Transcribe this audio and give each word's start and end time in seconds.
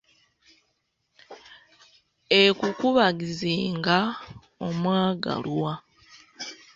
Ekukubagizenga, 2.41 3.97
omwagalwa! 4.67 5.73